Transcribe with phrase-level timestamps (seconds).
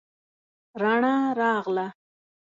[0.81, 1.87] رڼا راغله